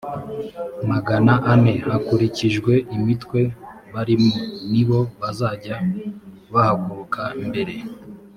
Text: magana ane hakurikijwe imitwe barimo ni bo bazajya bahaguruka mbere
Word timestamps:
magana 0.91 1.33
ane 1.53 1.73
hakurikijwe 1.89 2.73
imitwe 2.95 3.39
barimo 3.93 4.35
ni 4.71 4.83
bo 4.87 4.99
bazajya 5.19 5.77
bahaguruka 6.53 7.21
mbere 7.47 7.75